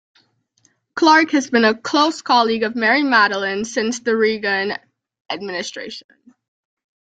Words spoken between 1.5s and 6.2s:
been a close colleague of Mary Matalin since the Reagan administration.